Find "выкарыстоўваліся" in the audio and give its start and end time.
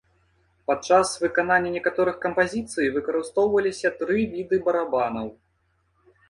2.97-3.93